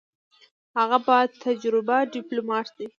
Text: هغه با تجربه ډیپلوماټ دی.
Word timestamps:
هغه 0.77 0.97
با 1.05 1.17
تجربه 1.43 1.97
ډیپلوماټ 2.13 2.67
دی. 2.77 2.85